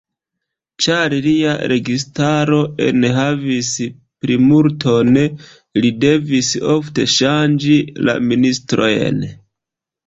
[0.83, 3.71] Ĉar lia registaro en havis
[4.25, 5.21] plimulton,
[5.85, 9.27] li devis ofte ŝanĝi la ministrojn.